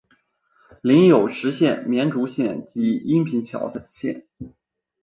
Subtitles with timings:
[0.81, 4.25] 领有实县绵竹县及阴平侨县。